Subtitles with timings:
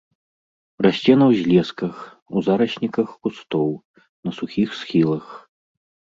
[0.85, 1.95] Расце на ўзлесках,
[2.39, 3.69] у зарасніках кустоў,
[4.23, 5.25] на сухіх схілах.